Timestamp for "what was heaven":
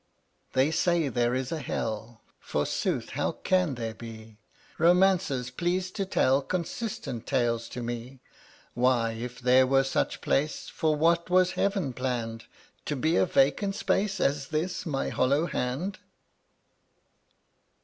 10.95-11.93